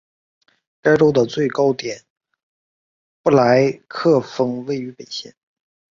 [0.81, 2.01] 该州的最高点
[3.21, 5.35] 布莱克峰位于本县。